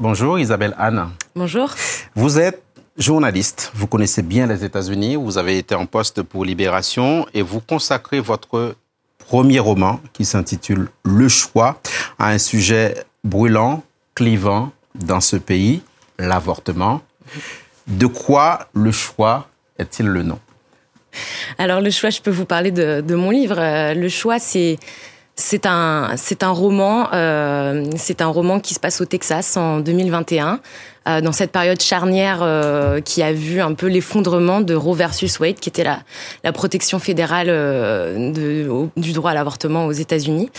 Bonjour 0.00 0.38
Isabelle 0.38 0.74
Anne. 0.78 1.10
Bonjour. 1.34 1.74
Vous 2.14 2.38
êtes 2.38 2.62
journaliste, 2.96 3.72
vous 3.74 3.88
connaissez 3.88 4.22
bien 4.22 4.46
les 4.46 4.64
États-Unis, 4.64 5.16
vous 5.16 5.38
avez 5.38 5.58
été 5.58 5.74
en 5.74 5.86
poste 5.86 6.22
pour 6.22 6.44
Libération 6.44 7.26
et 7.34 7.42
vous 7.42 7.60
consacrez 7.60 8.20
votre 8.20 8.76
premier 9.18 9.58
roman 9.58 10.00
qui 10.12 10.24
s'intitule 10.24 10.88
Le 11.04 11.28
choix 11.28 11.80
à 12.18 12.28
un 12.28 12.38
sujet 12.38 13.04
brûlant, 13.24 13.82
clivant 14.14 14.70
dans 14.94 15.20
ce 15.20 15.36
pays, 15.36 15.82
l'avortement. 16.18 17.02
De 17.88 18.06
quoi 18.06 18.68
le 18.74 18.92
choix 18.92 19.48
est-il 19.78 20.06
le 20.06 20.22
nom? 20.22 20.38
Alors 21.58 21.80
le 21.80 21.90
choix, 21.90 22.10
je 22.10 22.20
peux 22.20 22.30
vous 22.30 22.44
parler 22.44 22.70
de, 22.70 23.00
de 23.00 23.14
mon 23.16 23.30
livre. 23.30 23.58
Euh, 23.58 23.94
le 23.94 24.08
choix, 24.08 24.38
c'est 24.38 24.78
c'est 25.38 25.66
un, 25.66 26.10
c'est 26.16 26.42
un 26.42 26.50
roman, 26.50 27.08
euh, 27.14 27.84
c'est 27.96 28.20
un 28.20 28.26
roman 28.26 28.58
qui 28.58 28.74
se 28.74 28.80
passe 28.80 29.00
au 29.00 29.04
Texas 29.04 29.56
en 29.56 29.78
2021, 29.78 30.58
euh, 31.06 31.20
dans 31.20 31.30
cette 31.30 31.52
période 31.52 31.80
charnière 31.80 32.40
euh, 32.42 33.00
qui 33.00 33.22
a 33.22 33.32
vu 33.32 33.60
un 33.60 33.72
peu 33.74 33.86
l'effondrement 33.86 34.60
de 34.60 34.74
Roe 34.74 34.94
versus 34.94 35.38
Wade, 35.38 35.60
qui 35.60 35.68
était 35.68 35.84
la, 35.84 36.00
la 36.42 36.52
protection 36.52 36.98
fédérale 36.98 37.46
euh, 37.50 38.32
de, 38.32 38.88
du 39.00 39.12
droit 39.12 39.30
à 39.30 39.34
l'avortement 39.34 39.86
aux 39.86 39.92
États-Unis. 39.92 40.50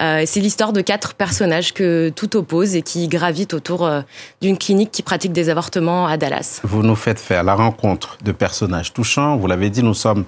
Euh, 0.00 0.24
c'est 0.26 0.40
l'histoire 0.40 0.72
de 0.72 0.80
quatre 0.80 1.14
personnages 1.14 1.72
que 1.72 2.08
tout 2.08 2.36
oppose 2.36 2.74
et 2.74 2.82
qui 2.82 3.06
gravitent 3.06 3.54
autour 3.54 3.86
euh, 3.86 4.00
d'une 4.42 4.58
clinique 4.58 4.90
qui 4.90 5.04
pratique 5.04 5.32
des 5.32 5.48
avortements 5.48 6.08
à 6.08 6.16
Dallas. 6.16 6.60
Vous 6.64 6.82
nous 6.82 6.96
faites 6.96 7.20
faire 7.20 7.44
la 7.44 7.54
rencontre 7.54 8.18
de 8.24 8.32
personnages 8.32 8.92
touchants. 8.92 9.36
Vous 9.36 9.46
l'avez 9.46 9.70
dit, 9.70 9.84
nous 9.84 9.94
sommes 9.94 10.24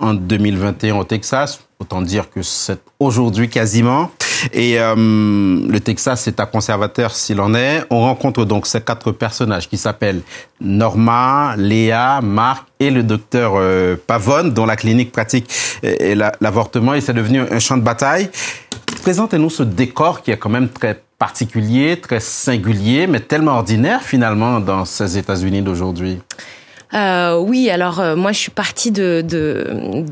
en 0.00 0.14
2021 0.14 0.96
au 0.96 1.04
Texas. 1.04 1.60
Autant 1.78 2.02
dire 2.02 2.30
que 2.30 2.42
c'est 2.42 2.80
aujourd'hui 2.98 3.48
quasiment. 3.48 4.10
Et 4.52 4.80
euh, 4.80 4.94
le 4.96 5.78
Texas 5.80 6.26
est 6.26 6.40
un 6.40 6.46
conservateur 6.46 7.14
s'il 7.14 7.40
en 7.40 7.54
est. 7.54 7.84
On 7.90 8.00
rencontre 8.00 8.44
donc 8.44 8.66
ces 8.66 8.80
quatre 8.80 9.12
personnages 9.12 9.68
qui 9.68 9.76
s'appellent 9.76 10.22
Norma, 10.60 11.54
Léa, 11.56 12.20
Marc 12.22 12.66
et 12.80 12.90
le 12.90 13.02
docteur 13.02 13.52
euh, 13.56 13.96
Pavone, 14.06 14.52
dont 14.52 14.66
la 14.66 14.76
clinique 14.76 15.12
pratique 15.12 15.50
l'avortement. 16.40 16.94
Et 16.94 17.00
c'est 17.00 17.14
devenu 17.14 17.40
un 17.40 17.58
champ 17.58 17.76
de 17.76 17.82
bataille. 17.82 18.30
Présentez-nous 19.02 19.50
ce 19.50 19.62
décor 19.62 20.22
qui 20.22 20.30
est 20.30 20.36
quand 20.36 20.50
même 20.50 20.68
très 20.68 21.02
particulier, 21.18 21.98
très 22.00 22.20
singulier, 22.20 23.06
mais 23.06 23.20
tellement 23.20 23.52
ordinaire 23.52 24.02
finalement 24.02 24.58
dans 24.58 24.84
ces 24.84 25.18
États-Unis 25.18 25.62
d'aujourd'hui. 25.62 26.18
Euh, 26.92 27.38
oui, 27.38 27.70
alors 27.70 28.00
euh, 28.00 28.16
moi 28.16 28.32
je 28.32 28.38
suis 28.38 28.50
partie 28.50 28.90
de, 28.90 29.22
de, 29.26 30.04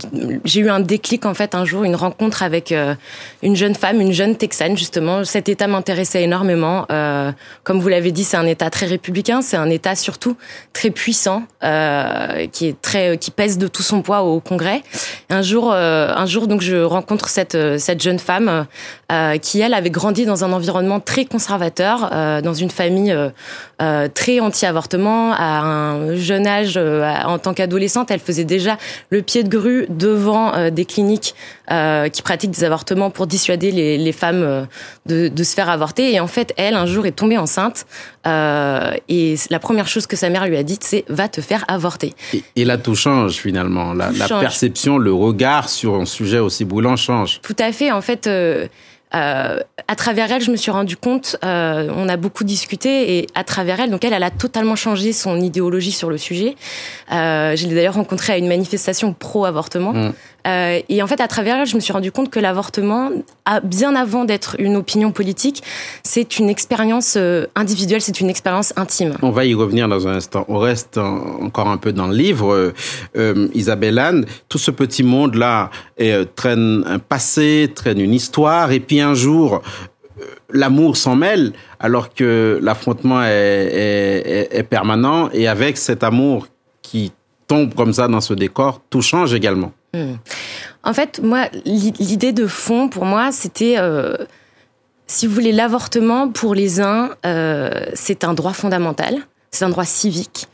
j'ai 0.44 0.60
eu 0.60 0.70
un 0.70 0.78
déclic 0.78 1.26
en 1.26 1.34
fait 1.34 1.56
un 1.56 1.64
jour, 1.64 1.82
une 1.82 1.96
rencontre 1.96 2.44
avec 2.44 2.70
euh, 2.70 2.94
une 3.42 3.56
jeune 3.56 3.74
femme, 3.74 4.00
une 4.00 4.12
jeune 4.12 4.36
texane 4.36 4.76
justement. 4.76 5.24
Cet 5.24 5.48
État 5.48 5.66
m'intéressait 5.66 6.22
énormément. 6.22 6.86
Euh, 6.92 7.32
comme 7.64 7.80
vous 7.80 7.88
l'avez 7.88 8.12
dit, 8.12 8.22
c'est 8.22 8.36
un 8.36 8.46
État 8.46 8.70
très 8.70 8.86
républicain, 8.86 9.42
c'est 9.42 9.56
un 9.56 9.70
État 9.70 9.96
surtout 9.96 10.36
très 10.72 10.90
puissant, 10.90 11.42
euh, 11.64 12.46
qui 12.46 12.68
est 12.68 12.80
très, 12.80 13.18
qui 13.18 13.32
pèse 13.32 13.58
de 13.58 13.66
tout 13.66 13.82
son 13.82 14.02
poids 14.02 14.22
au 14.22 14.38
Congrès. 14.38 14.82
Un 15.30 15.42
jour, 15.42 15.72
un 15.72 16.26
jour 16.26 16.46
donc 16.46 16.60
je 16.60 16.76
rencontre 16.76 17.28
cette 17.28 17.56
cette 17.78 18.02
jeune 18.02 18.18
femme 18.18 18.66
qui 19.42 19.60
elle 19.60 19.74
avait 19.74 19.90
grandi 19.90 20.26
dans 20.26 20.44
un 20.44 20.52
environnement 20.52 21.00
très 21.00 21.24
conservateur, 21.24 22.10
dans 22.42 22.54
une 22.54 22.70
famille 22.70 23.14
très 24.14 24.40
anti-avortement, 24.40 25.32
à 25.32 25.60
un 25.60 26.16
jeune 26.16 26.46
âge 26.46 26.74
euh, 26.76 27.04
en 27.24 27.38
tant 27.38 27.54
qu'adolescente, 27.54 28.10
elle 28.10 28.20
faisait 28.20 28.44
déjà 28.44 28.76
le 29.10 29.22
pied 29.22 29.42
de 29.42 29.48
grue 29.48 29.86
devant 29.88 30.54
euh, 30.54 30.70
des 30.70 30.84
cliniques 30.84 31.34
euh, 31.70 32.08
qui 32.08 32.22
pratiquent 32.22 32.50
des 32.50 32.64
avortements 32.64 33.10
pour 33.10 33.26
dissuader 33.26 33.70
les, 33.70 33.98
les 33.98 34.12
femmes 34.12 34.66
de, 35.06 35.28
de, 35.28 35.42
se 35.42 35.54
faire 35.54 35.68
avorter. 35.68 36.12
Et 36.12 36.20
en 36.20 36.26
fait, 36.26 36.52
elle, 36.56 36.74
un 36.74 36.86
jour, 36.86 37.06
est 37.06 37.12
tombée 37.12 37.38
enceinte. 37.38 37.86
et 38.26 39.36
la 39.50 39.58
première 39.58 39.88
chose 39.88 40.06
que 40.06 40.16
sa 40.16 40.30
mère 40.30 40.46
lui 40.46 40.56
a 40.56 40.62
dite, 40.62 40.84
c'est 40.84 41.04
va 41.08 41.28
te 41.28 41.40
faire 41.40 41.64
avorter. 41.68 42.14
Et, 42.34 42.42
et 42.56 42.64
là, 42.64 42.78
tout 42.78 42.94
change 42.94 43.34
finalement. 43.34 43.94
La, 43.94 44.10
la 44.10 44.28
perception, 44.28 44.98
le 44.98 45.12
regard 45.12 45.68
sur 45.68 45.94
un 45.94 46.06
sujet 46.06 46.38
aussi 46.38 46.64
brûlant 46.64 46.96
change. 46.96 47.40
Tout 47.42 47.56
à 47.58 47.72
fait. 47.72 47.90
En 47.92 48.00
fait, 48.00 48.28
euh, 49.14 49.60
à 49.86 49.96
travers 49.96 50.30
elle, 50.30 50.42
je 50.42 50.50
me 50.50 50.56
suis 50.56 50.70
rendu 50.70 50.96
compte, 50.96 51.36
euh, 51.44 51.90
on 51.94 52.08
a 52.08 52.16
beaucoup 52.16 52.44
discuté 52.44 53.18
et 53.18 53.26
à 53.34 53.42
travers 53.42 53.80
elle, 53.80 53.90
donc 53.90 54.04
elle, 54.04 54.12
elle 54.12 54.22
a 54.22 54.30
totalement 54.30 54.76
changé 54.76 55.12
son 55.12 55.40
idéologie 55.40 55.92
sur 55.92 56.10
le 56.10 56.18
sujet. 56.18 56.56
Euh, 57.10 57.56
je 57.56 57.66
l'ai 57.66 57.74
d'ailleurs 57.74 57.94
rencontrée 57.94 58.34
à 58.34 58.38
une 58.38 58.48
manifestation 58.48 59.14
pro-avortement. 59.14 59.92
Mmh. 59.92 60.12
Euh, 60.48 60.80
et 60.88 61.02
en 61.02 61.06
fait, 61.06 61.20
à 61.20 61.28
travers 61.28 61.56
elle, 61.58 61.66
je 61.66 61.74
me 61.74 61.80
suis 61.80 61.92
rendu 61.92 62.12
compte 62.12 62.30
que 62.30 62.40
l'avortement, 62.40 63.10
bien 63.64 63.94
avant 63.94 64.24
d'être 64.24 64.56
une 64.58 64.76
opinion 64.76 65.12
politique, 65.12 65.62
c'est 66.02 66.38
une 66.38 66.48
expérience 66.48 67.14
euh, 67.16 67.46
individuelle, 67.54 68.00
c'est 68.00 68.20
une 68.20 68.30
expérience 68.30 68.72
intime. 68.76 69.16
On 69.22 69.30
va 69.30 69.44
y 69.44 69.54
revenir 69.54 69.88
dans 69.88 70.06
un 70.08 70.14
instant. 70.14 70.44
On 70.48 70.58
reste 70.58 70.98
en, 70.98 71.42
encore 71.42 71.68
un 71.68 71.76
peu 71.76 71.92
dans 71.92 72.06
le 72.06 72.14
livre. 72.14 72.72
Euh, 73.16 73.48
Isabelle 73.54 73.98
Anne, 73.98 74.26
tout 74.48 74.58
ce 74.58 74.70
petit 74.70 75.02
monde-là 75.02 75.70
traîne 76.36 76.84
un 76.86 76.98
passé, 76.98 77.70
traîne 77.74 78.00
une 78.00 78.14
histoire, 78.14 78.72
et 78.72 78.80
puis 78.80 79.00
un 79.00 79.14
jour, 79.14 79.62
l'amour 80.50 80.96
s'en 80.96 81.16
mêle 81.16 81.52
alors 81.80 82.14
que 82.14 82.58
l'affrontement 82.62 83.22
est, 83.22 84.48
est, 84.50 84.62
permanent 84.62 85.28
et 85.32 85.48
avec 85.48 85.76
cet 85.76 86.02
amour 86.02 86.48
qui 86.82 87.12
tombe 87.48 87.74
comme 87.74 87.92
ça 87.92 88.06
dans 88.06 88.20
ce 88.20 88.34
décor, 88.34 88.82
tout 88.90 89.02
change 89.02 89.34
également. 89.34 89.72
Hmm. 89.94 90.14
En 90.84 90.92
fait, 90.92 91.20
moi, 91.22 91.48
l'idée 91.64 92.32
de 92.32 92.46
fond 92.46 92.88
pour 92.88 93.04
moi, 93.04 93.32
c'était, 93.32 93.76
euh, 93.78 94.16
si 95.06 95.26
vous 95.26 95.34
voulez, 95.34 95.52
l'avortement 95.52 96.28
pour 96.28 96.54
les 96.54 96.80
uns, 96.80 97.10
euh, 97.26 97.70
c'est 97.94 98.22
un 98.22 98.34
droit 98.34 98.52
fondamental, 98.52 99.16
c'est 99.50 99.64
un 99.64 99.70
droit 99.70 99.86
civique. 99.86 100.46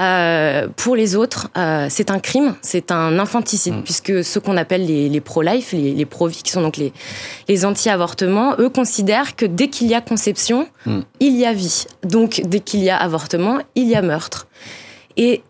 Euh, 0.00 0.66
pour 0.76 0.96
les 0.96 1.14
autres, 1.14 1.48
c'est 1.90 2.10
un 2.10 2.18
crime, 2.20 2.54
c'est 2.62 2.90
un 2.90 3.18
infanticide, 3.18 3.74
mmh. 3.74 3.82
puisque 3.82 4.24
ceux 4.24 4.40
qu'on 4.40 4.56
appelle 4.56 4.86
les, 4.86 5.10
les 5.10 5.20
pro-life, 5.20 5.72
les, 5.72 5.92
les 5.92 6.06
pro-vie, 6.06 6.42
qui 6.42 6.50
sont 6.50 6.62
donc 6.62 6.78
les, 6.78 6.92
les 7.48 7.64
anti-avortements, 7.66 8.54
eux 8.58 8.70
considèrent 8.70 9.36
que 9.36 9.44
dès 9.44 9.68
qu'il 9.68 9.88
y 9.88 9.94
a 9.94 10.00
conception, 10.00 10.66
mmh. 10.86 11.00
il 11.20 11.36
y 11.36 11.44
a 11.44 11.52
vie. 11.52 11.84
Donc, 12.02 12.40
dès 12.46 12.60
qu'il 12.60 12.80
y 12.80 12.88
a 12.88 12.96
avortement, 12.96 13.58
il 13.74 13.88
y 13.88 13.94
a 13.94 14.00
meurtre. 14.00 14.46
Et 15.18 15.42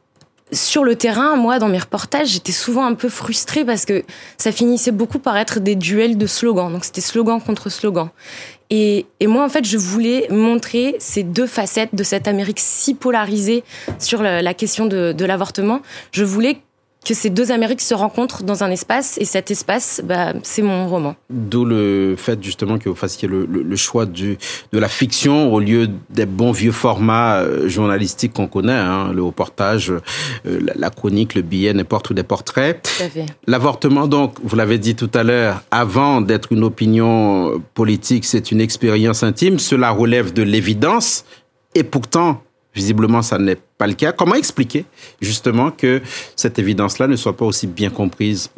sur 0.53 0.85
le 0.85 0.97
terrain, 0.97 1.37
moi, 1.37 1.59
dans 1.59 1.69
mes 1.69 1.79
reportages, 1.79 2.29
j'étais 2.29 2.53
souvent 2.53 2.85
un 2.85 2.95
peu 2.95 3.09
frustrée 3.09 3.65
parce 3.65 3.85
que 3.85 4.03
ça 4.39 4.53
finissait 4.53 4.91
beaucoup 4.91 5.19
par 5.19 5.37
être 5.37 5.61
des 5.61 5.77
duels 5.77 6.19
de 6.19 6.27
slogans. 6.27 6.73
Donc, 6.73 6.85
c'était 6.85 7.01
slogan 7.01 7.41
contre 7.41 7.69
slogan. 7.69 8.09
Et, 8.71 9.07
moi, 9.23 9.45
en 9.45 9.49
fait, 9.49 9.65
je 9.65 9.77
voulais 9.77 10.29
montrer 10.31 10.95
ces 11.01 11.25
deux 11.25 11.49
facettes 11.49 11.95
de 11.95 12.05
cette 12.05 12.29
Amérique 12.29 12.61
si 12.61 12.95
polarisée 12.95 13.65
sur 13.99 14.23
la, 14.23 14.43
la 14.43 14.55
question 14.55 14.87
de, 14.87 15.13
de 15.13 15.25
l'avortement. 15.25 15.81
Je 16.13 16.23
voulais 16.23 16.59
que 17.05 17.15
ces 17.15 17.31
deux 17.31 17.51
Amériques 17.51 17.81
se 17.81 17.95
rencontrent 17.95 18.43
dans 18.43 18.63
un 18.63 18.71
espace 18.71 19.17
et 19.19 19.25
cet 19.25 19.51
espace, 19.51 20.03
bah, 20.05 20.35
c'est 20.43 20.63
mon 20.63 20.87
roman. 20.89 21.17
D'où 21.31 21.65
le 21.65 22.15
fait 22.17 22.43
justement 22.43 22.79
que 22.79 22.89
vous 22.89 22.95
fassiez 22.95 23.27
le, 23.27 23.47
le, 23.47 23.63
le, 23.63 23.77
choix 23.77 24.07
du, 24.07 24.37
de 24.73 24.79
la 24.79 24.89
fiction 24.89 25.53
au 25.53 25.61
lieu 25.61 25.89
des 26.11 26.27
bons 26.27 26.53
vieux 26.53 26.73
formats 26.73 27.37
euh, 27.37 27.69
journalistiques 27.69 28.35
qu'on 28.35 28.49
connaît, 28.49 28.73
hein, 28.73 29.13
le 29.15 29.23
reportage, 29.23 29.91
euh, 29.91 30.01
la, 30.45 30.75
la, 30.77 30.91
chronique, 30.91 31.35
le 31.35 31.43
billet, 31.43 31.73
n'importe 31.73 32.11
où 32.11 32.15
des 32.15 32.23
portraits. 32.23 32.87
L'avortement, 33.47 34.07
donc, 34.07 34.35
vous 34.43 34.57
l'avez 34.57 34.79
dit 34.79 34.95
tout 34.95 35.11
à 35.15 35.23
l'heure, 35.23 35.63
avant 35.71 36.21
d'être 36.21 36.53
une 36.53 36.65
opinion 36.65 37.63
politique, 37.75 38.25
c'est 38.25 38.51
une 38.51 38.61
expérience 38.61 39.23
intime. 39.23 39.59
Cela 39.59 39.91
relève 39.91 40.33
de 40.33 40.43
l'évidence 40.43 41.25
et 41.75 41.85
pourtant, 41.85 42.43
Visiblement, 42.75 43.23
ça 43.23 43.39
n'est 43.39 43.57
pas 43.57 43.87
le 43.87 43.95
cas. 43.95 44.13
Comment 44.13 44.35
expliquer 44.35 44.85
justement 45.21 45.71
que 45.71 46.01
cette 46.37 46.59
évidence-là 46.59 47.09
ne 47.09 47.17
soit 47.17 47.37
pas 47.37 47.45
aussi 47.45 47.67
bien 47.67 47.91
comprise? 47.91 48.51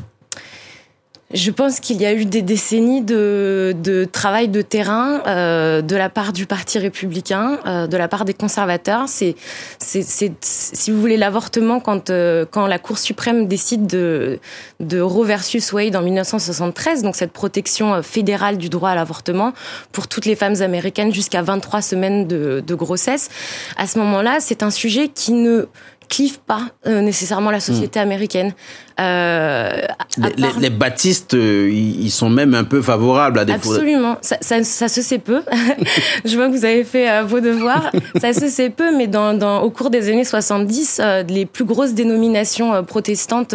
Je 1.35 1.51
pense 1.51 1.81
qu'il 1.81 2.01
y 2.01 2.07
a 2.07 2.13
eu 2.13 2.25
des 2.25 2.43
décennies 2.43 3.03
de, 3.03 3.75
de 3.83 4.05
travail 4.05 4.49
de 4.49 4.63
terrain 4.63 5.23
euh, 5.27 5.83
de 5.83 5.97
la 5.97 6.09
part 6.09 6.33
du 6.33 6.47
Parti 6.47 6.79
républicain, 6.79 7.59
euh, 7.67 7.87
de 7.87 7.97
la 7.97 8.09
part 8.09 8.25
des 8.25 8.35
conservateurs. 8.35 9.05
C'est, 9.09 9.35
c'est, 9.79 10.03
c'est 10.03 10.33
si 10.41 10.91
vous 10.91 11.01
voulez, 11.01 11.17
l'avortement 11.17 11.81
quand 11.81 12.11
euh, 12.11 12.45
quand 12.51 12.67
la 12.67 12.79
Cour 12.79 12.99
suprême 12.99 13.47
décide 13.47 13.87
de 13.87 14.39
de 14.81 15.01
Roe 15.01 15.25
versus 15.25 15.73
Wade 15.73 15.97
en 15.97 16.03
1973, 16.03 17.03
donc 17.03 17.17
cette 17.17 17.33
protection 17.33 17.95
euh, 17.95 18.03
fédérale 18.03 18.59
du 18.59 18.69
droit 18.69 18.91
à 18.91 18.95
l'avortement 18.95 19.53
pour 19.93 20.09
toutes 20.09 20.27
les 20.27 20.37
femmes 20.37 20.61
américaines 20.61 21.13
jusqu'à 21.13 21.43
23 21.43 21.83
semaines 21.83 22.27
de, 22.27 22.63
de 22.67 22.75
grossesse. 22.75 23.31
À 23.77 23.87
ce 23.87 23.99
moment-là, 23.99 24.39
c'est 24.41 24.63
un 24.63 24.71
sujet 24.71 25.09
qui 25.09 25.33
ne 25.33 25.67
clive 26.13 26.39
pas 26.41 26.67
nécessairement 26.85 27.51
la 27.51 27.61
société 27.61 27.99
hmm. 27.99 28.03
américaine. 28.03 28.55
Euh, 29.01 29.87
les, 30.19 30.49
les, 30.61 30.71
baptistes, 30.71 31.35
euh, 31.35 31.71
ils 31.73 32.11
sont 32.11 32.29
même 32.29 32.55
un 32.55 32.65
peu 32.65 32.83
favorables 32.83 33.39
à 33.39 33.45
des 33.45 33.53
Absolument, 33.53 34.17
ça, 34.21 34.37
ça, 34.41 34.63
ça, 34.63 34.89
se 34.89 35.01
sait 35.01 35.19
peu. 35.19 35.43
Je 36.25 36.37
vois 36.37 36.49
que 36.49 36.53
vous 36.53 36.65
avez 36.65 36.85
fait 36.85 37.11
euh, 37.11 37.23
vos 37.23 37.41
devoirs. 37.41 37.91
ça 38.21 38.33
se 38.33 38.49
sait 38.49 38.71
peu, 38.71 38.95
mais 38.97 39.07
dans, 39.07 39.35
dans, 39.35 39.63
au 39.63 39.71
cours 39.71 39.91
des 39.91 40.11
années 40.11 40.25
70, 40.25 41.01
euh, 41.03 41.23
les 41.23 41.47
plus 41.47 41.65
grosses 41.65 41.95
dénominations 41.95 42.85
protestantes 42.85 43.55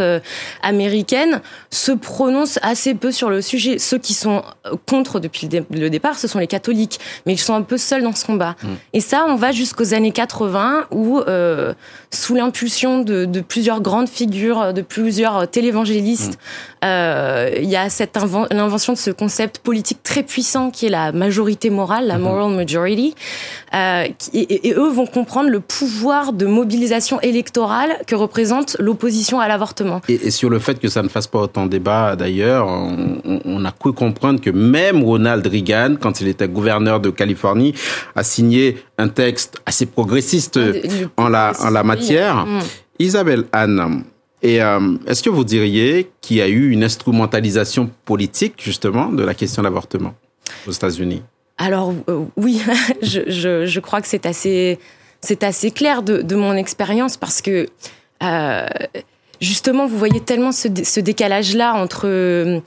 américaines 0.64 1.42
se 1.70 1.92
prononcent 1.92 2.60
assez 2.62 2.96
peu 2.96 3.12
sur 3.12 3.30
le 3.30 3.42
sujet. 3.42 3.78
Ceux 3.78 4.00
qui 4.00 4.14
sont 4.14 4.44
contre 4.88 5.20
depuis 5.20 5.48
le, 5.70 5.90
départ, 5.90 6.18
ce 6.18 6.28
sont 6.28 6.40
les 6.40 6.48
catholiques, 6.48 7.00
mais 7.26 7.34
ils 7.34 7.40
sont 7.40 7.54
un 7.54 7.62
peu 7.62 7.78
seuls 7.78 8.04
dans 8.04 8.14
ce 8.14 8.26
combat. 8.26 8.56
Mm. 8.64 8.68
Et 8.94 9.02
ça, 9.02 9.26
on 9.28 9.36
va 9.36 9.52
jusqu'aux 9.52 9.94
années 9.94 10.12
80 10.12 10.88
où, 10.92 11.22
sous 12.10 12.36
l'impulsion 12.48 13.02
de, 13.02 13.26
de 13.26 13.42
plusieurs 13.42 13.82
grandes 13.82 14.08
figures, 14.08 14.74
de 14.74 14.82
plusieurs 14.82 15.50
télévangélistes. 15.50 16.34
Mm. 16.34 16.86
Euh, 16.86 17.50
il 17.58 17.70
y 17.70 17.76
a 17.76 17.90
cette 17.90 18.18
l'invention 18.52 18.94
de 18.94 18.98
ce 18.98 19.10
concept 19.10 19.60
politique 19.60 20.04
très 20.04 20.24
puissant 20.24 20.70
qui 20.70 20.86
est 20.86 20.90
la 20.90 21.12
majorité 21.12 21.70
morale, 21.70 22.08
la 22.08 22.18
mm-hmm. 22.18 22.22
moral 22.22 22.52
majority. 22.52 23.16
Euh, 23.74 24.08
et, 24.34 24.74
eux 24.74 24.90
vont 24.90 25.08
comprendre 25.08 25.50
le 25.50 25.60
pouvoir 25.60 26.34
de 26.34 26.46
mobilisation 26.46 27.20
électorale 27.22 27.98
que 28.06 28.16
représente 28.16 28.78
l'opposition 28.80 29.40
à 29.40 29.48
l'avortement. 29.48 30.02
Et, 30.08 30.32
sur 30.32 30.50
le 30.50 30.60
fait 30.60 30.80
que 30.80 30.88
ça 30.88 31.04
ne 31.04 31.10
fasse 31.10 31.28
pas 31.28 31.40
autant 31.40 31.66
débat, 31.66 32.16
d'ailleurs, 32.16 32.68
on, 32.68 33.66
a 33.66 33.72
cru 33.72 33.92
comprendre 33.92 34.40
que 34.40 34.50
même 34.50 35.04
Ronald 35.04 35.46
Reagan, 35.46 35.96
quand 36.00 36.22
il 36.22 36.28
était 36.28 36.48
gouverneur 36.48 37.00
de 37.00 37.10
Californie, 37.10 37.74
a 38.16 38.24
signé 38.24 38.78
un 38.98 39.08
texte 39.10 39.62
assez 39.66 39.86
progressiste 39.86 40.60
en 41.18 41.30
la, 41.30 41.54
en 41.60 41.70
la 41.70 41.84
matière. 41.84 42.46
Mm. 42.46 42.60
Isabelle 43.00 43.46
Anne, 43.52 44.04
et 44.42 44.62
euh, 44.62 44.98
est-ce 45.08 45.24
que 45.24 45.30
vous 45.30 45.44
diriez 45.44 46.12
qu'il 46.22 46.38
y 46.38 46.42
a 46.42 46.48
eu 46.48 46.70
une 46.70 46.84
instrumentalisation 46.84 47.90
politique 48.06 48.56
justement 48.58 49.12
de 49.12 49.24
la 49.24 49.34
question 49.34 49.62
de 49.62 49.68
l'avortement 49.68 50.14
aux 50.68 50.72
États-Unis? 50.72 51.24
Alors 51.58 51.94
euh, 52.08 52.26
oui, 52.36 52.62
je, 53.02 53.22
je, 53.28 53.66
je, 53.66 53.80
crois 53.80 54.02
que 54.02 54.08
c'est 54.08 54.26
assez, 54.28 54.78
c'est 55.22 55.44
assez 55.44 55.72
clair 55.72 56.04
de, 56.04 56.22
de 56.22 56.36
mon 56.36 56.54
expérience 56.54 57.18
parce 57.18 57.42
que 57.42 57.68
euh, 58.24 58.68
justement, 59.42 59.88
vous 59.88 59.98
voyez 59.98 60.20
tellement 60.20 60.52
ce, 60.52 60.68
ce 60.84 61.00
décalage-là 61.00 61.74
entre 61.74 62.62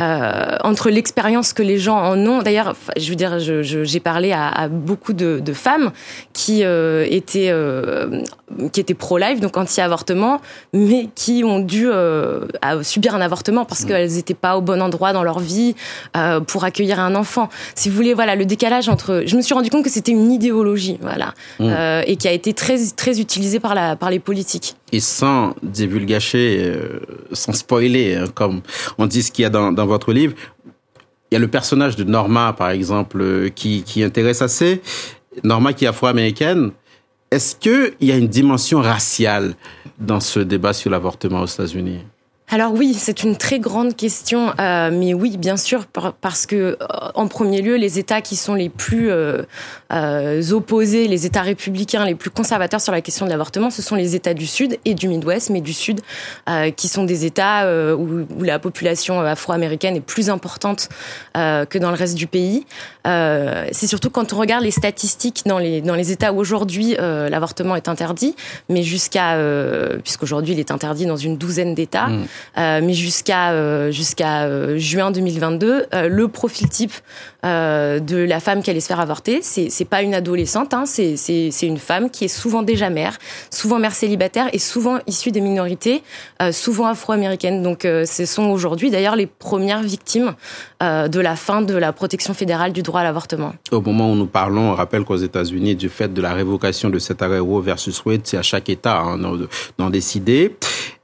euh, 0.00 0.56
entre 0.62 0.90
l'expérience 0.90 1.52
que 1.52 1.62
les 1.62 1.76
gens 1.76 1.98
en 1.98 2.16
ont. 2.24 2.40
D'ailleurs, 2.40 2.76
je 2.96 3.08
veux 3.10 3.16
dire, 3.16 3.40
j'ai 3.40 3.64
je, 3.64 3.98
parlé 3.98 4.30
à, 4.30 4.46
à, 4.46 4.68
beaucoup 4.68 5.12
de, 5.12 5.40
de 5.44 5.52
femmes 5.52 5.90
qui 6.32 6.62
euh, 6.62 7.04
étaient 7.10 7.48
euh, 7.50 8.22
qui 8.72 8.78
étaient 8.78 8.94
pro-life, 8.94 9.40
donc 9.40 9.56
anti-avortement, 9.56 10.40
mais 10.72 11.08
qui 11.16 11.42
ont 11.44 11.58
dû 11.58 11.88
subir 12.82 13.14
un 13.14 13.20
avortement 13.20 13.64
parce 13.64 13.82
mmh. 13.82 13.86
qu'elles 13.86 14.12
n'étaient 14.12 14.34
pas 14.34 14.56
au 14.56 14.60
bon 14.60 14.80
endroit 14.80 15.12
dans 15.12 15.24
leur 15.24 15.40
vie 15.40 15.74
pour 16.46 16.64
accueillir 16.64 17.00
un 17.00 17.14
enfant. 17.14 17.48
Si 17.74 17.88
vous 17.88 17.96
voulez, 17.96 18.14
voilà, 18.14 18.36
le 18.36 18.46
décalage 18.46 18.88
entre. 18.88 19.24
Je 19.26 19.36
me 19.36 19.42
suis 19.42 19.52
rendu 19.52 19.68
compte 19.68 19.84
que 19.84 19.90
c'était 19.90 20.12
une 20.12 20.30
idéologie, 20.30 20.98
voilà, 21.02 21.34
mmh. 21.58 22.04
et 22.06 22.16
qui 22.16 22.28
a 22.28 22.32
été 22.32 22.54
très 22.54 22.78
très 22.96 23.20
utilisée 23.20 23.58
par 23.58 23.74
la 23.74 23.96
par 23.96 24.10
les 24.10 24.20
politiques. 24.20 24.76
Et 24.92 25.00
sans 25.00 25.54
divulgacher, 25.62 26.72
sans 27.32 27.52
spoiler, 27.52 28.14
hein, 28.14 28.24
comme 28.34 28.62
on 28.96 29.06
dit 29.06 29.22
ce 29.22 29.30
qu'il 29.30 29.42
y 29.42 29.46
a 29.46 29.50
dans, 29.50 29.70
dans 29.72 29.87
votre 29.88 30.12
livre, 30.12 30.34
il 31.30 31.34
y 31.34 31.36
a 31.36 31.40
le 31.40 31.48
personnage 31.48 31.96
de 31.96 32.04
Norma, 32.04 32.54
par 32.56 32.70
exemple, 32.70 33.20
euh, 33.20 33.48
qui, 33.48 33.82
qui 33.82 34.02
intéresse 34.02 34.40
assez. 34.42 34.80
Norma 35.44 35.72
qui 35.72 35.84
est 35.84 35.88
afro-américaine. 35.88 36.70
Est-ce 37.30 37.56
qu'il 37.56 37.94
y 38.00 38.12
a 38.12 38.16
une 38.16 38.28
dimension 38.28 38.80
raciale 38.80 39.54
dans 39.98 40.20
ce 40.20 40.40
débat 40.40 40.72
sur 40.72 40.90
l'avortement 40.90 41.42
aux 41.42 41.46
États-Unis? 41.46 42.00
Alors 42.50 42.72
oui, 42.72 42.94
c'est 42.94 43.24
une 43.24 43.36
très 43.36 43.60
grande 43.60 43.94
question, 43.94 44.54
euh, 44.58 44.90
mais 44.90 45.12
oui, 45.12 45.36
bien 45.36 45.58
sûr, 45.58 45.84
parce 46.22 46.46
que 46.46 46.56
euh, 46.56 46.76
en 47.14 47.28
premier 47.28 47.60
lieu, 47.60 47.76
les 47.76 47.98
États 47.98 48.22
qui 48.22 48.36
sont 48.36 48.54
les 48.54 48.70
plus 48.70 49.10
euh, 49.10 49.42
euh, 49.92 50.50
opposés, 50.52 51.08
les 51.08 51.26
États 51.26 51.42
républicains 51.42 52.06
les 52.06 52.14
plus 52.14 52.30
conservateurs 52.30 52.80
sur 52.80 52.92
la 52.92 53.02
question 53.02 53.26
de 53.26 53.30
l'avortement, 53.30 53.68
ce 53.68 53.82
sont 53.82 53.96
les 53.96 54.14
États 54.14 54.32
du 54.32 54.46
Sud 54.46 54.78
et 54.86 54.94
du 54.94 55.08
Midwest, 55.08 55.50
mais 55.50 55.60
du 55.60 55.74
Sud, 55.74 56.00
qui 56.76 56.88
sont 56.88 57.04
des 57.04 57.26
États 57.26 57.66
où, 57.94 58.26
où, 58.38 58.42
la 58.42 58.58
population 58.58 59.20
afro-américaine 59.20 59.96
est 59.96 60.00
plus 60.00 60.30
importante 60.30 60.88
que 61.34 61.78
dans 61.78 61.90
le 61.90 61.96
reste 61.96 62.14
du 62.14 62.26
pays. 62.26 62.64
c'est 63.04 63.86
surtout 63.86 64.10
quand 64.10 64.32
on 64.32 64.38
regarde 64.38 64.64
les 64.64 64.70
statistiques 64.70 65.42
dans 65.44 65.58
les 65.58 65.80
dans 65.80 65.94
les 65.94 66.12
États 66.12 66.32
où 66.32 66.38
aujourd'hui 66.38 66.96
l'avortement 66.98 67.76
est 67.76 67.88
interdit, 67.88 68.34
mais 68.68 68.82
jusqu'à 68.82 69.36
puisqu'aujourd'hui 70.02 70.54
il 70.54 70.60
est 70.60 70.70
interdit 70.70 71.06
dans 71.06 71.16
une 71.16 71.36
douzaine 71.36 71.74
d'États. 71.74 72.08
Mmh. 72.08 72.26
Euh, 72.56 72.80
mais 72.82 72.92
jusqu'à 72.92 73.52
euh, 73.52 73.90
jusqu'à 73.90 74.44
euh, 74.44 74.78
juin 74.78 75.10
2022, 75.10 75.86
le 76.08 76.28
profil 76.28 76.68
type 76.68 76.92
de 77.44 78.16
la 78.24 78.40
femme 78.40 78.62
qui 78.62 78.70
allait 78.70 78.80
se 78.80 78.88
faire 78.88 79.00
avorter, 79.00 79.40
c'est 79.42 79.70
c'est 79.70 79.84
pas 79.84 80.02
une 80.02 80.14
adolescente, 80.14 80.74
hein, 80.74 80.84
c'est 80.86 81.16
c'est 81.16 81.66
une 81.66 81.78
femme 81.78 82.10
qui 82.10 82.24
est 82.24 82.28
souvent 82.28 82.62
déjà 82.62 82.90
mère, 82.90 83.16
souvent 83.50 83.78
mère 83.78 83.94
célibataire 83.94 84.48
et 84.52 84.58
souvent 84.58 84.98
issue 85.06 85.30
des 85.30 85.40
minorités, 85.40 86.02
souvent 86.50 86.86
afro-américaines. 86.86 87.62
Donc 87.62 87.82
ce 87.82 88.26
sont 88.26 88.44
aujourd'hui 88.50 88.90
d'ailleurs 88.90 89.16
les 89.16 89.26
premières 89.26 89.82
victimes 89.82 90.34
de 90.80 91.20
la 91.20 91.36
fin 91.36 91.62
de 91.62 91.74
la 91.74 91.92
protection 91.92 92.34
fédérale 92.34 92.72
du 92.72 92.82
droit 92.82 93.00
à 93.00 93.04
l'avortement. 93.04 93.52
Au 93.70 93.80
moment 93.80 94.10
où 94.10 94.16
nous 94.16 94.26
parlons, 94.26 94.72
on 94.72 94.74
rappelle 94.74 95.04
qu'aux 95.04 95.16
États-Unis, 95.16 95.76
du 95.76 95.88
fait 95.88 96.12
de 96.12 96.20
la 96.20 96.34
révocation 96.34 96.90
de 96.90 96.98
cet 96.98 97.22
arrêt 97.22 97.38
Roe 97.38 97.60
versus 97.60 98.04
Wade, 98.04 98.22
c'est 98.24 98.36
à 98.36 98.42
chaque 98.42 98.68
État 98.68 98.98
hein, 98.98 99.18
d'en 99.78 99.90
décider. 99.90 100.56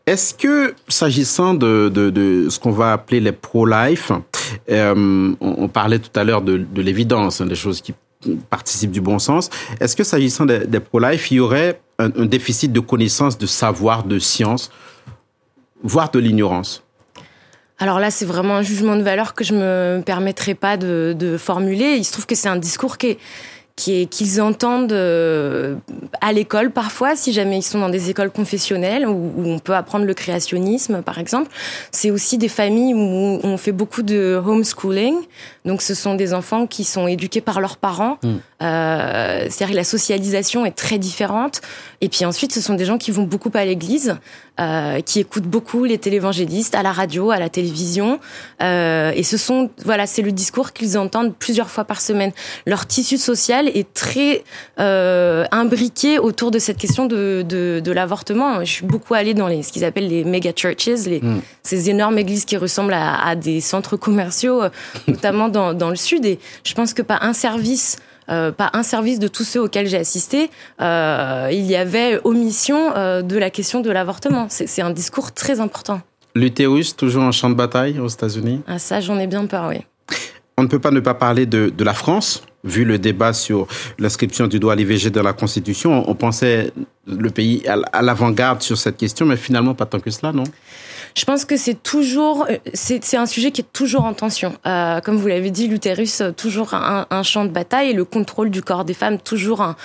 Est-ce 0.06 0.34
que, 0.34 0.74
s'agissant 0.88 1.54
de, 1.54 1.88
de, 1.88 2.48
ce 2.50 2.58
qu'on 2.58 2.72
va 2.72 2.92
appeler 2.92 3.20
les 3.20 3.32
pro-life, 3.32 4.12
euh, 4.70 5.34
on, 5.40 5.68
parlait 5.68 5.98
tout 5.98 6.18
à 6.18 6.24
l'heure 6.24 6.42
de, 6.42 6.58
de 6.58 6.82
l'évidence, 6.82 7.40
hein, 7.40 7.46
des 7.46 7.54
choses 7.54 7.80
qui 7.80 7.94
participent 8.50 8.90
du 8.90 9.00
bon 9.00 9.18
sens. 9.18 9.48
Est-ce 9.80 9.96
que, 9.96 10.04
s'agissant 10.04 10.44
des, 10.44 10.80
pro-life, 10.80 11.30
il 11.30 11.36
y 11.36 11.40
aurait 11.40 11.80
un, 11.98 12.08
déficit 12.26 12.70
de 12.72 12.80
connaissance, 12.80 13.38
de 13.38 13.46
savoir, 13.46 14.04
de 14.04 14.18
science, 14.18 14.70
voire 15.82 16.10
de 16.10 16.18
l'ignorance? 16.18 16.82
Alors 17.78 17.98
là, 17.98 18.10
c'est 18.10 18.26
vraiment 18.26 18.56
un 18.56 18.62
jugement 18.62 18.96
de 18.96 19.02
valeur 19.02 19.34
que 19.34 19.42
je 19.42 19.54
me 19.54 20.02
permettrai 20.02 20.54
pas 20.54 20.76
de 20.76 21.36
formuler. 21.38 21.96
Il 21.96 22.04
se 22.04 22.12
trouve 22.12 22.26
que 22.26 22.34
c'est 22.34 22.48
un 22.48 22.56
discours 22.56 22.98
qui 22.98 23.06
est 23.06 23.18
qu'ils 23.76 24.40
entendent 24.40 24.92
euh, 24.92 25.74
à 26.20 26.32
l'école 26.32 26.70
parfois, 26.70 27.16
si 27.16 27.32
jamais 27.32 27.58
ils 27.58 27.62
sont 27.62 27.80
dans 27.80 27.88
des 27.88 28.08
écoles 28.08 28.30
confessionnelles 28.30 29.06
où, 29.06 29.32
on 29.44 29.58
peut 29.58 29.74
apprendre 29.74 30.04
le 30.04 30.14
créationnisme, 30.14 31.02
par 31.02 31.18
exemple. 31.18 31.50
C'est 31.90 32.10
aussi 32.10 32.38
des 32.38 32.48
familles 32.48 32.94
où 32.94 33.40
on 33.42 33.56
fait 33.56 33.72
beaucoup 33.72 34.02
de 34.02 34.40
homeschooling. 34.44 35.16
Donc, 35.64 35.82
ce 35.82 35.94
sont 35.94 36.14
des 36.14 36.34
enfants 36.34 36.66
qui 36.66 36.84
sont 36.84 37.08
éduqués 37.08 37.40
par 37.40 37.60
leurs 37.60 37.76
parents. 37.76 38.18
Mm. 38.22 38.34
Euh, 38.64 39.46
C'est-à-dire 39.50 39.72
que 39.72 39.76
la 39.76 39.84
socialisation 39.84 40.64
est 40.64 40.76
très 40.76 40.98
différente. 40.98 41.60
Et 42.00 42.08
puis 42.08 42.24
ensuite, 42.24 42.52
ce 42.52 42.60
sont 42.60 42.74
des 42.74 42.84
gens 42.84 42.98
qui 42.98 43.10
vont 43.10 43.24
beaucoup 43.24 43.50
à 43.54 43.64
l'église, 43.64 44.16
euh, 44.60 45.00
qui 45.00 45.20
écoutent 45.20 45.46
beaucoup 45.46 45.84
les 45.84 45.98
télévangélistes 45.98 46.74
à 46.74 46.82
la 46.82 46.92
radio, 46.92 47.30
à 47.30 47.38
la 47.38 47.48
télévision. 47.48 48.20
Euh, 48.62 49.12
et 49.14 49.22
ce 49.22 49.36
sont, 49.36 49.70
voilà, 49.84 50.06
c'est 50.06 50.22
le 50.22 50.32
discours 50.32 50.72
qu'ils 50.72 50.96
entendent 50.96 51.34
plusieurs 51.34 51.70
fois 51.70 51.84
par 51.84 52.00
semaine. 52.00 52.32
Leur 52.66 52.86
tissu 52.86 53.18
social 53.18 53.68
est 53.68 53.92
très 53.92 54.44
imbriqué 54.78 56.18
autour 56.18 56.50
de 56.50 56.58
cette 56.58 56.78
question 56.78 57.06
de, 57.06 57.44
de, 57.46 57.80
de 57.84 57.92
l'avortement. 57.92 58.60
Je 58.60 58.70
suis 58.70 58.86
beaucoup 58.86 59.14
allée 59.14 59.34
dans 59.34 59.48
les, 59.48 59.62
ce 59.62 59.72
qu'ils 59.72 59.84
appellent 59.84 60.08
les 60.08 60.24
mega 60.24 60.52
churches, 60.54 61.06
les, 61.06 61.20
mm. 61.20 61.40
ces 61.62 61.90
énormes 61.90 62.18
églises 62.18 62.44
qui 62.44 62.56
ressemblent 62.56 62.94
à, 62.94 63.26
à 63.26 63.34
des 63.34 63.60
centres 63.60 63.96
commerciaux, 63.96 64.62
notamment 65.06 65.48
dans, 65.48 65.74
dans 65.74 65.90
le 65.90 65.96
sud. 65.96 66.24
Et 66.24 66.38
je 66.64 66.74
pense 66.74 66.94
que 66.94 67.02
pas 67.02 67.18
un 67.20 67.32
service 67.32 67.98
euh, 68.30 68.52
pas 68.52 68.70
un 68.72 68.82
service 68.82 69.18
de 69.18 69.28
tous 69.28 69.44
ceux 69.44 69.60
auxquels 69.60 69.86
j'ai 69.86 69.96
assisté, 69.96 70.50
euh, 70.80 71.48
il 71.52 71.64
y 71.66 71.76
avait 71.76 72.20
omission 72.24 72.94
euh, 72.96 73.22
de 73.22 73.36
la 73.36 73.50
question 73.50 73.80
de 73.80 73.90
l'avortement. 73.90 74.46
C'est 74.48 74.82
un 74.82 74.90
discours 74.90 75.32
très 75.32 75.60
important. 75.60 76.00
L'utérus, 76.34 76.96
toujours 76.96 77.22
un 77.22 77.32
champ 77.32 77.50
de 77.50 77.54
bataille 77.54 77.98
aux 78.00 78.08
États-Unis? 78.08 78.62
Ah 78.66 78.78
ça, 78.78 79.00
j'en 79.00 79.18
ai 79.18 79.26
bien 79.26 79.46
peur, 79.46 79.66
oui. 79.68 79.84
On 80.56 80.62
ne 80.62 80.68
peut 80.68 80.78
pas 80.78 80.90
ne 80.90 81.00
pas 81.00 81.14
parler 81.14 81.46
de, 81.46 81.68
de 81.68 81.84
la 81.84 81.94
France, 81.94 82.44
vu 82.64 82.84
le 82.84 82.98
débat 82.98 83.32
sur 83.32 83.66
l'inscription 83.98 84.46
du 84.46 84.58
droit 84.58 84.72
à 84.72 84.76
l'IVG 84.76 85.10
dans 85.10 85.22
la 85.22 85.32
Constitution. 85.32 86.08
On 86.08 86.14
pensait 86.14 86.72
le 87.06 87.30
pays 87.30 87.62
à 87.66 88.02
l'avant-garde 88.02 88.62
sur 88.62 88.78
cette 88.78 88.96
question, 88.96 89.26
mais 89.26 89.36
finalement 89.36 89.74
pas 89.74 89.86
tant 89.86 90.00
que 90.00 90.10
cela, 90.10 90.32
non? 90.32 90.44
Je 91.16 91.24
pense 91.24 91.44
que 91.44 91.56
c'est 91.56 91.80
toujours, 91.80 92.48
c'est 92.72 93.16
un 93.16 93.26
sujet 93.26 93.52
qui 93.52 93.60
est 93.60 93.72
toujours 93.72 94.04
en 94.04 94.14
tension. 94.14 94.54
Euh, 94.66 95.00
comme 95.00 95.16
vous 95.16 95.28
l'avez 95.28 95.50
dit, 95.50 95.68
l'utérus 95.68 96.20
euh, 96.20 96.32
toujours 96.32 96.74
un, 96.74 97.22
champ 97.22 97.44
de 97.44 97.50
bataille 97.50 97.94
le 97.94 98.04
contrôle 98.04 98.50
du 98.50 98.62
corps 98.62 98.84
des 98.84 98.94
femmes 98.94 99.18
toujours 99.18 99.62
un, 99.62 99.76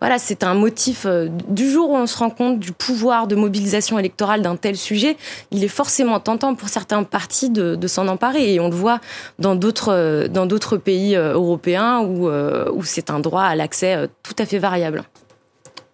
voilà, 0.00 0.18
c'est 0.18 0.44
un 0.44 0.52
motif 0.52 1.06
euh, 1.06 1.28
du 1.48 1.70
jour 1.70 1.90
où 1.90 1.96
on 1.96 2.06
se 2.06 2.18
rend 2.18 2.28
compte 2.28 2.60
du 2.60 2.72
pouvoir 2.72 3.26
de 3.26 3.34
mobilisation 3.34 3.98
électorale 3.98 4.42
d'un 4.42 4.56
tel 4.56 4.76
sujet, 4.76 5.16
il 5.50 5.64
est 5.64 5.68
forcément 5.68 6.20
tentant 6.20 6.54
pour 6.54 6.68
certains 6.68 7.02
partis 7.02 7.48
de, 7.48 7.76
de 7.76 7.86
s'en 7.86 8.06
emparer 8.06 8.52
et 8.52 8.60
on 8.60 8.68
le 8.68 8.76
voit 8.76 9.00
dans 9.38 9.54
d'autres 9.54 9.92
euh, 9.92 10.28
dans 10.28 10.44
d'autres 10.44 10.76
pays 10.76 11.14
européens 11.16 12.00
où 12.00 12.28
où 12.28 12.84
c'est 12.84 13.10
un 13.10 13.20
droit 13.20 13.42
à 13.42 13.54
l'accès 13.54 14.08
tout 14.22 14.34
à 14.38 14.44
fait 14.46 14.58
variable. 14.58 15.04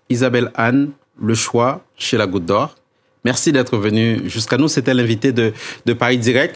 Isabelle 0.09 0.51
Anne, 0.55 0.91
le 1.21 1.35
choix 1.35 1.83
chez 1.97 2.17
la 2.17 2.27
Goutte 2.27 2.47
d'Or. 2.47 2.75
Merci 3.25 3.53
d'être 3.53 3.77
venu 3.77 4.23
jusqu'à 4.25 4.57
nous. 4.57 4.69
C'était 4.69 4.95
l'invité 4.95 5.33
de, 5.33 5.53
de 5.87 5.93
Paris 5.93 6.19
Direct. 6.19 6.49